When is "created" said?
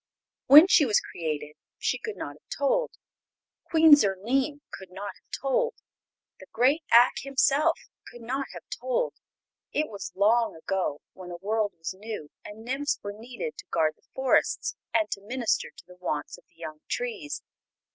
0.99-1.57